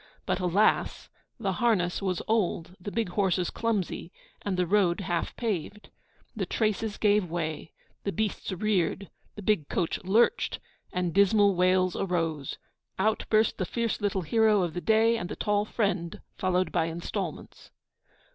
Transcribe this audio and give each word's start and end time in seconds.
But 0.25 0.39
alas! 0.39 1.09
the 1.39 1.51
harness 1.51 2.01
was 2.01 2.23
old, 2.27 2.75
the 2.81 2.91
big 2.91 3.09
horses 3.09 3.51
clumsy, 3.51 4.11
and 4.41 4.57
the 4.57 4.65
road 4.65 5.01
half 5.01 5.35
paved. 5.35 5.91
The 6.35 6.47
traces 6.47 6.97
gave 6.97 7.29
way, 7.29 7.73
the 8.03 8.11
beasts 8.11 8.51
reared, 8.51 9.11
the 9.35 9.43
big 9.43 9.69
coach 9.69 10.03
lurched, 10.03 10.57
and 10.91 11.13
dismal 11.13 11.53
wails 11.53 11.95
arose. 11.95 12.57
Out 12.97 13.25
burst 13.29 13.59
the 13.59 13.63
fierce 13.67 14.01
little 14.01 14.23
hero 14.23 14.63
of 14.63 14.73
the 14.73 14.81
day, 14.81 15.17
and 15.19 15.29
the 15.29 15.35
tall 15.35 15.65
friend 15.65 16.19
followed 16.35 16.71
by 16.71 16.85
instalments. 16.87 17.69